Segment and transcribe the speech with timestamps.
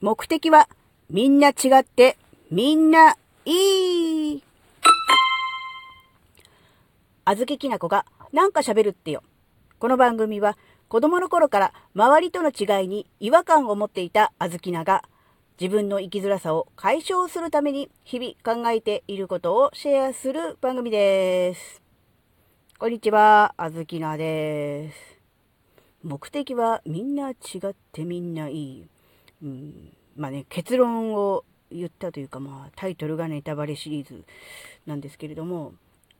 [0.00, 0.68] 目的は
[1.10, 2.16] みんな違って
[2.52, 4.42] みんないい。
[7.24, 9.24] あずききなこがなんか喋るってよ。
[9.80, 10.56] この番組は
[10.86, 15.02] 子供の頃から周りとの違いに違和感を持っていたあずきなが
[15.60, 21.82] 自分の生きづらさを解消するために日々考えていることをシェアする番組です。
[22.78, 25.18] こんにちは、あずきなです。
[26.04, 27.34] 目的はみんな違
[27.66, 28.86] ってみんないい。
[29.42, 34.24] うん、まあね、結論を言ったというか、まあ、タイトルがネタバレシリーズ
[34.86, 35.74] なんですけれども、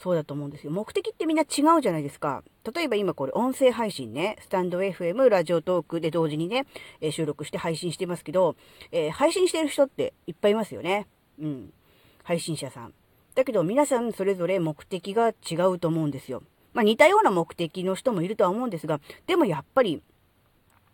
[0.00, 0.72] そうだと思うんですよ。
[0.72, 2.42] 目的ってみんな違うじゃないですか。
[2.74, 6.66] 例えば今これ音声配信ね、スタンド FM、ラジオトークで同時にね、
[7.02, 8.56] え収録して配信してますけど、
[8.92, 11.06] えー、配信してる人っていっぱいいますよね。
[11.38, 11.72] うん。
[12.22, 12.94] 配信者さん。
[13.34, 16.42] だけど皆さんそれぞれ目的が違うと思うんですよ。
[16.72, 20.02] まあ似たような目的の人もいるとは思うんですが、でもやっぱり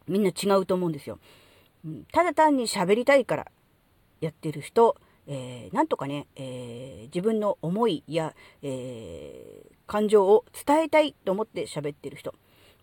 [0.08, 1.20] みんな違うと思うんですよ。
[1.86, 3.46] うん、ただ単に喋りたいから
[4.20, 4.96] やってる人、
[5.28, 12.34] えー、なんとかね、えー、自分の思いや、えー、感情を伝えたいと思って喋ってる人、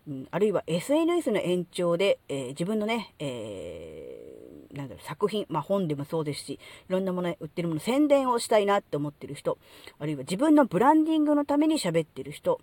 [0.08, 6.58] うん、あるいは SNS の延長で、えー、自分のね、えー、なんだろう、作品、まあ本でもそうですし、い
[6.88, 9.58] ろんなもの、売ってるもの、宣伝をしたいなって思ってる人、
[9.98, 12.60] あるいは自分のブランディングのために喋ってる人、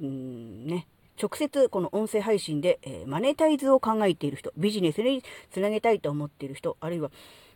[0.00, 0.86] うん、ね、
[1.20, 7.10] 直接この音声配信で、えー、マネタイズを考えている人、ビジネスにつなげたいと思っている人、あるいは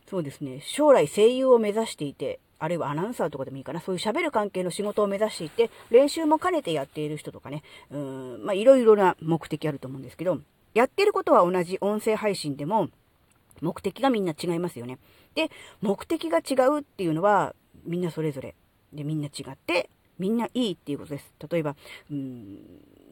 [0.09, 10.39] そうですね、将来声優を目指していて、あるいはアナウンサーとかでもいいかな、そういう喋る関係の仕事を目指していて、練習も兼ねてやっている人とかね、うん、まあいろいろな目的あると思うんですけど、
[10.73, 12.89] やってることは同じ音声配信でも、
[13.61, 14.97] 目的がみんな違いますよね。
[15.35, 15.49] で、
[15.81, 17.53] 目的が違うっていうのは、
[17.85, 18.55] みんなそれぞれ。
[18.93, 21.31] で、みんな違って、みんないいっていうことです。
[21.49, 21.75] 例えば、
[22.11, 22.59] うん、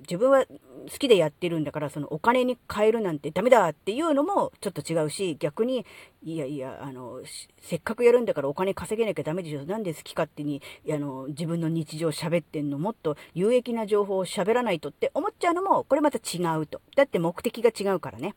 [0.02, 5.86] 自分は好きでやってるんだから、そのお金に変えるなんてダメだっていうのもちょっと違うし、逆に、
[6.24, 7.22] いやいや、あの、
[7.62, 9.66] せっかくやるんだからお金稼げなきゃダメでしょ。
[9.66, 16.82] なんで好き勝手に、あの、自分の日常喋ってんの、もっと有益な情報を喋らないとって思っちゃうのも、これまた違うと。
[16.96, 18.36] だって目的が違うからね。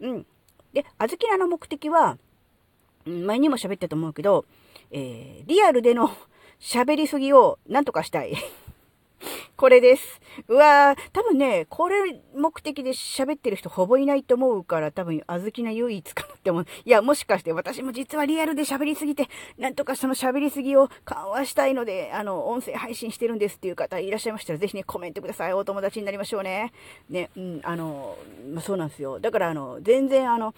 [0.00, 0.26] うん。
[0.72, 2.18] で、あずきらの目的は、
[3.06, 4.44] 前にも喋ったと思うけど、
[4.90, 6.10] えー、リアルでの
[6.60, 8.36] 喋りすぎをなんとかしたい。
[9.56, 10.20] これです。
[10.48, 16.66] うわー、多分ね、これ目的で喋ってる人ほぼいないと思うから、多分、あずきな唯一かなって思う。
[16.84, 19.28] いや、もしかして私も実はリアルで喋りすぎて、
[19.58, 25.52] なんとかその喋りすぎを緩和したいので、あの、音声配信してるんですっていう方いらっしゃいましたら、ぜひね、コメントください。
[25.52, 26.72] お友達になりましょうね。
[27.08, 28.16] ね、うん、あの、
[28.52, 29.20] まあ、そうなんですよ。
[29.20, 30.54] だから、あの、全然、あの、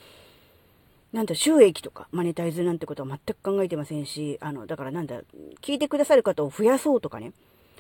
[1.13, 5.21] なんだ、収益とか、マネタイズなんてことは全く考えてませんし、あの、だからなんだ、
[5.61, 7.33] 聞いてくださる方を増やそうとかね、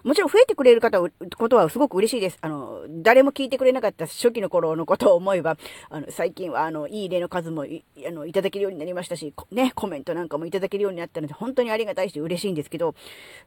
[0.04, 2.38] もちろん増えてくれる方、ことはすごく嬉しいです。
[2.40, 5.56] あの、誰も聞いてくれなかった初期の頃のことを思えば、
[5.90, 12.94] あの、最近はあの、いい例の数もい、あの、いただけるようになりましたし、ね、コメントなんかもいただけるようになったので、本当にありがたいし嬉しいんですけど、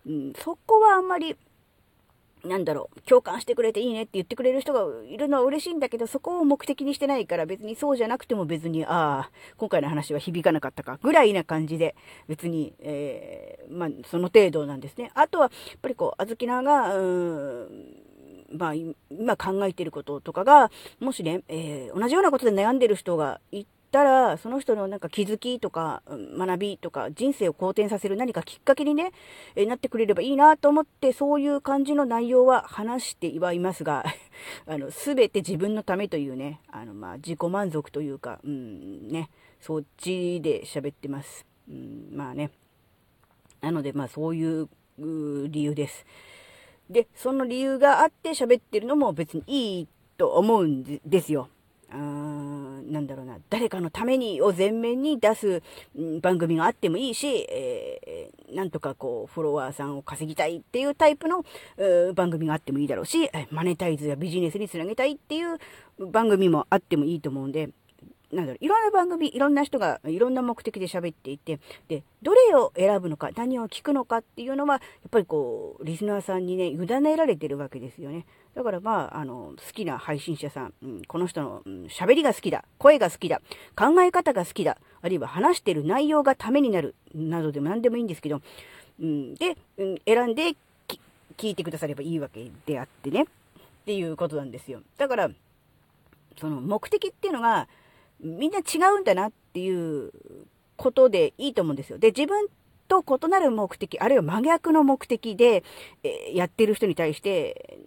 [0.07, 1.35] うん、そこはあんまり、
[2.45, 11.95] なんだろう、共感してくれていいねって言ってくれる人がいるのは嬉しいんだけど、そこを目的にしてないから別にそうじゃなくても別に、ああ、今回の話は響かなかったか、ぐらいな感じで、
[12.27, 15.11] 別に、えー、まあ、その程度なんですね。
[15.15, 29.13] あとは、やっぱりこう、あずきなが、うーん、まあ、今考えてることとかが、もしね、えー、同じようなことで悩んでる人がいたら、その人のなんか気づきとか、学びとか、人生を好転させる何かきっかけにね、
[29.55, 34.03] えなってくれればいいなと思って、そういう感じの内容は話してはいますが、
[34.67, 39.29] あの、すべて自分のためというね、あの、まあ、自己満足というか、うん、ね、
[39.61, 41.45] そっちで喋ってます。
[41.69, 42.51] うん、まあね。
[43.61, 44.67] なので、まあ、そういう
[44.97, 46.05] 理由です。
[46.89, 51.47] で、その理由があって喋ってるのも別にいいと思うんですよ。
[51.89, 55.63] あなんだろうな、誰かのためにを前面に出す、
[56.21, 61.43] 番組があってもいいし、えー、なんとかこう、フォロワーさんを稼ぎたいっていうタイプの、
[62.13, 65.57] 番組があってもいいだろうし、マネタイズやビジネスにつなげたいっていう
[65.99, 67.69] 番組もあってもいいと思うんで、
[68.35, 78.25] なんだろう、いろんな番組、いろんな人がいろんな目的で喋っていて、で、どれを選ぶのか、何を聞くのかっていうのは、やっぱりこう、リスナーさんにね、委ねられてるわけですよね。
[78.53, 83.41] だからまあ、あの、好きな配信者さん、うん、この人の喋、うん、りが好きだ、声が好きだ、
[83.75, 88.41] 考え方が好きだ、あるいは話してる内容がためになる、などでも何でもいいんですけど、
[88.99, 90.55] うん、で、うん、選んで
[91.37, 93.25] 聞いてくださればいいわけであってね、っ
[93.85, 94.81] ていうことなんですよ。
[94.97, 95.29] だから、
[96.37, 97.67] その目的っていうのが、
[98.19, 100.11] みんな違うんだなっていう
[100.77, 101.97] ことでいいと思うんですよ。
[101.97, 102.47] で、自分
[102.87, 105.63] と異なる目的、あるいは真逆の目的で、
[106.03, 107.79] えー、やってる人に対して、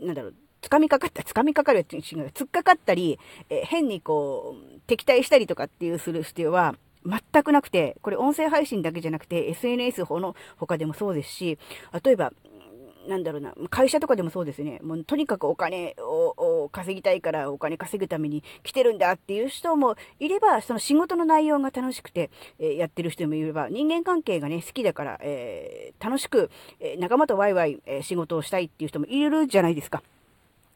[0.00, 3.18] なんだろう、掴みかかった、掴みかかるっていう違う、突っかかったり、
[3.48, 6.74] えー、変にこう、敵対したりとかっていうする必要は、
[7.04, 11.58] 全くなくて、これ音声配信だけじゃなくて、SNS 法の他でもそうですし、
[12.04, 12.32] 例えば、
[13.08, 14.78] なんだろうな、会社とかでもそうですね。
[14.82, 30.02] もうとにかくお金を稼ぎたいからお金稼ぐために来てるんだっていう人もいれば、その仕事の内容が楽しくて、えー、やってる人もいれば、人間関係がね、好きだから、えー、楽しく、え、仲間とワイワイ、え仕事をしたいっていう人もいるじゃないですか。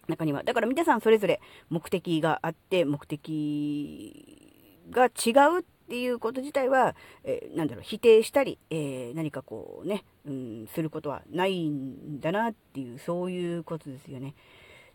[0.08, 0.42] 中には。
[0.42, 1.40] だから皆さんそれぞれ
[1.70, 6.94] 目的があって、目的が違うっっていうこと自体は、
[7.24, 14.34] えー、なんだろう、否定したり、えー、何かこうね、うん、することはないんだなっていう、そういうことですよね。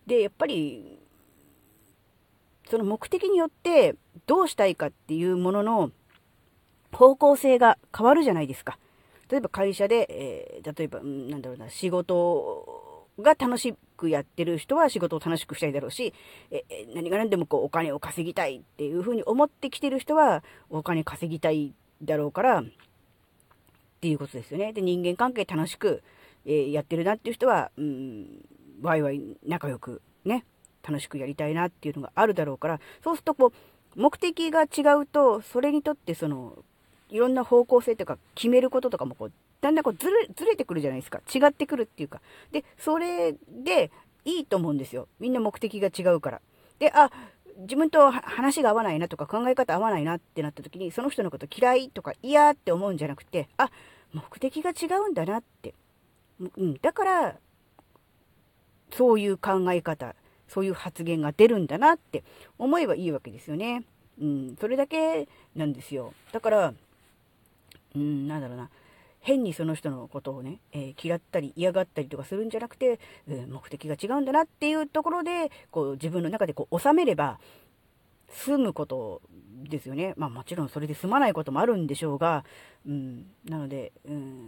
[0.08, 1.00] で、やっぱり、
[2.70, 3.96] その目的によって
[4.26, 5.92] どうしたいかっていうものの
[6.92, 8.78] 方向性が変わるじゃないですか。
[9.30, 16.14] 例えば会社で、えー、例えば、うん、なんだろうな、仕事が楽しくやってる人は仕事を楽しくしたいだろうし、
[16.52, 16.64] え
[16.96, 22.64] 何が何でもこうお金を稼ぎたいっていうふうに思ってきてる人はお金稼ぎたいだろうから、っ
[24.02, 24.72] ていうことですよね。
[24.72, 26.02] で、人間関係楽しく、
[26.46, 28.46] えー、やってるなっていう人は、うん、
[28.82, 30.46] ワイワイ仲良くね、
[30.88, 36.64] 楽しくやりたいなっていうのがあるだろうから、そうするとこう、目的が違うと、それにとってその、
[37.10, 41.22] いろんな方向性とか、決めることとかもこう、だんだんこうずれ、ずれてくるじゃないですか。
[41.34, 42.22] 違ってくるっていうか。
[42.52, 43.92] で、それで
[44.26, 45.08] いいと思うんですよ。
[45.20, 46.42] みんな目的が違うから。
[46.80, 47.12] で、あ、
[47.58, 53.70] 自分と話が合わないなとか考え方合わないなってなった時に、その人のこと嫌いとか嫌って思うんじゃなくて、あ、
[54.14, 55.74] 目的が違うんだなって。
[56.40, 57.36] うん、だから、
[58.92, 60.16] そういう考え方、
[60.48, 62.24] そういう発言が出るんだなって
[62.58, 63.84] 思えばいいわけですよね。
[64.22, 66.14] うん、それだけなんですよ。
[66.32, 66.74] だから、
[67.96, 68.70] うん、なんだろうな。
[69.22, 77.40] 変にその人のことをね、えー、嫌ったり嫌がったりとかするんじゃなくて、えー、目的が違うんだなっていうところで、こう自分の中でこう収めれば
[78.30, 79.22] 済むこと
[79.70, 80.14] ですよね。
[80.18, 82.46] まあもちろんそれで済まないこともあるんでしょうが、
[82.88, 84.48] うん、なので、うん、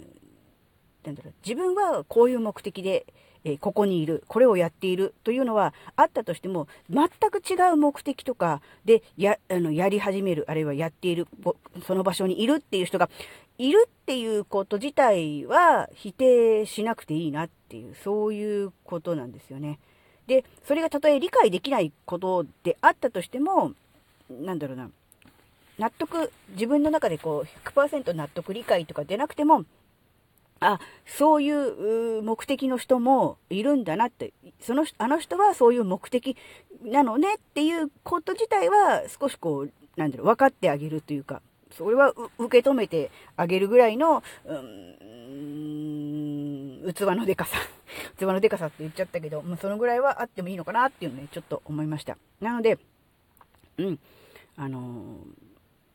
[1.04, 3.06] なんだろう、自分はこういう目的で、
[3.44, 11.28] えー、ここにいる、これをやっているというのはあったとしても、全く違う目的とかでやあのやり始める、あるいはやっている、
[11.86, 13.10] その場所にいるっていう人が
[13.62, 19.78] いるっていうこと自体は否定しなくていいなっていう、そういうことなんですよね。
[20.26, 23.74] で、それがたとえ理解できないことであったとしても、
[24.32, 24.90] なんだろうな、
[25.78, 29.66] 納得、自分の中でこう100%納得理解とか出なくても、
[30.60, 36.36] あ、そういう目的の人もいるんだなって、その、あの人はそういう目的
[36.84, 44.98] なのねっていうこと自体は少しこう、なんだろう、分かってあげるというか、それは受け止めてあげるぐらいの、うん、
[46.94, 47.58] 器のでかさ。
[48.18, 52.18] 器のでかさって言っちゃったけど、もうそのぐらいはあってもいいのかなっていうのね、ちょっと思いました。
[52.40, 52.78] なので、
[53.78, 54.00] うん、
[54.58, 54.84] あのー、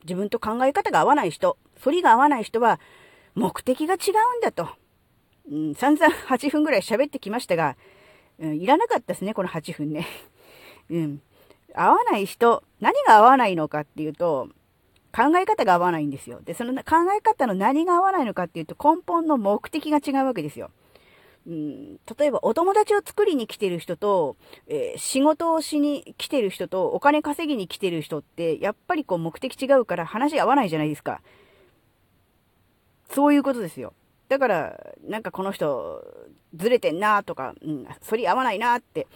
[0.04, 2.80] 自分と考え方が合わない人、反りが合わない人は、
[3.34, 3.98] 目的が違
[4.34, 4.68] うんだと。
[5.50, 7.76] うん、散々8分ぐらい喋ってきましたが、
[8.38, 10.06] うん、いらなかったですね、この8分ね。
[10.90, 11.22] うん。
[11.74, 14.48] 合わない人、何が合わないのかっていうと、
[15.16, 16.42] 考え方が合わないんですよ。
[16.44, 20.70] で、その考え方の何が合わないのかっていうと、根本の目的が違うわけですよ。
[21.46, 24.36] うん、例えば、お友達を作りに来てる人と、
[24.66, 31.22] えー、仕事をしに来てる人と、お金稼ぎに来てる人って、やっぱりこう目的違うから話合わないじゃないですか。
[33.08, 33.94] そういうことですよ。
[34.28, 36.04] だから、なんかこの人、
[36.54, 39.06] ずれてんなとか、うん、反り合わないなって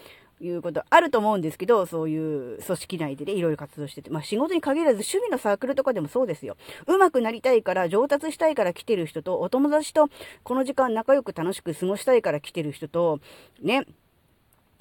[0.41, 4.11] いうことあると思うんですけど、そういう組織内でね、いろいろ活動してて。
[4.11, 6.57] まあ仕事に限らず趣味のサークルとかでもそうですよ。
[6.87, 10.09] 上手くなりたいから、上達したいから来てる人と、お友達と
[10.43, 13.21] この時間仲良く楽しく過ごしたいから来てる人と、
[13.61, 13.87] ね、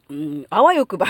[0.10, 1.08] うん、あわよくば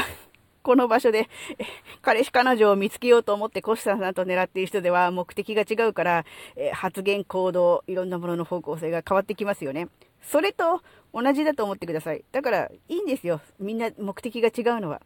[0.62, 1.30] この場所で、
[2.02, 6.26] 彼氏彼女を見つけようと思ってコシさんと狙っている人では目的が違うから、
[6.56, 9.88] え発言、行動、いろんなものの方向性が変わってきますよね。
[10.22, 10.82] それと
[11.14, 12.24] 同じだと思ってください。
[12.32, 13.42] だから、いいんですよ。
[13.60, 15.02] みんな目的が違うのは。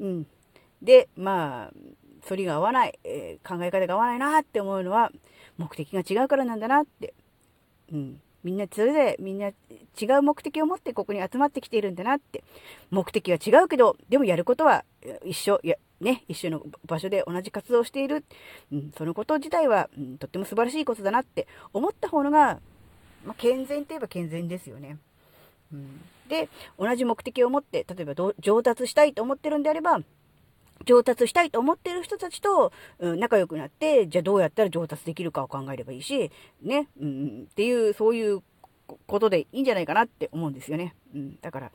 [0.00, 0.26] うん。
[0.82, 1.72] で、まあ、
[2.26, 5.10] 反りが合わない、えー、考え方が合わないなって思うのは、
[5.56, 7.14] 目的が違うからなんだなって。
[7.92, 8.20] うん。
[8.44, 9.52] みんなそれぞれみんな違
[10.18, 12.44] う目的を持ってここに集まってきているんだなって。
[12.90, 14.84] 目的は違うけど、でもやることは
[15.24, 18.24] 一緒、やね、一緒の場所で同じ活動をしている。
[18.70, 22.60] うん、そのこと自体は、うん、とっても素晴らしいことだなって思った方のが、
[23.24, 24.98] まあ、健全といえば健全ですよね。
[25.72, 26.48] うん、で、
[26.78, 30.00] 同じ目的を持って、例えば上達したいと思ってるんであれば、
[30.84, 36.30] 上達したいと思ってる人たちと、うん、仲良くなって、じゃあどうやったら上達できるかを考えればいいし、
[36.62, 38.42] ね、うん、っていう、そういう
[39.06, 40.94] ことでいいんじゃないかなって思うんですよね。
[41.14, 41.72] うん、だから、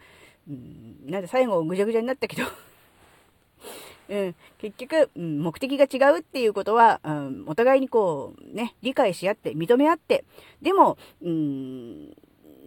[0.50, 2.44] うん、なんで最後ぐちゃぐちゃになったけど
[4.10, 10.25] うん、結局、うん、目的が違うっていうことは、うん、お互いにこう、ね、理解し合って、認め合って、
[10.62, 12.16] でも、うん、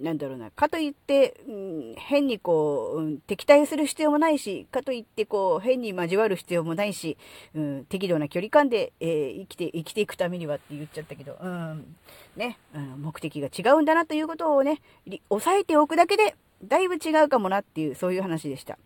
[0.02, 7.16] なんだろうな、かといって、うん、変にこう、うん、敵対する必要もないし、かといってこう、変に交わる必要もないし、
[7.54, 11.97] うん、適度な距離感で、えー、生きて、生きていくためにはって言っちゃったけど、うん、
[12.37, 14.80] ね、うん、目的が違うんだなということをね、
[15.28, 18.78] 抑えておくだけで、だいぶ違うかもなっていう、そういう話でした。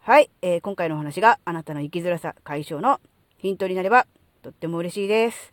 [0.00, 3.00] はい、えー、今回のお話があなたの生きづらさ解消の
[3.38, 4.06] ヒントになれば、
[4.42, 5.52] とっても嬉しいです。